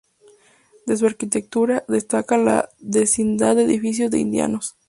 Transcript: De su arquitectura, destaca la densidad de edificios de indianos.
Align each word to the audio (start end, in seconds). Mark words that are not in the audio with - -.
De 0.87 0.97
su 0.97 1.05
arquitectura, 1.05 1.85
destaca 1.87 2.35
la 2.39 2.69
densidad 2.79 3.55
de 3.55 3.65
edificios 3.65 4.09
de 4.09 4.17
indianos. 4.17 4.75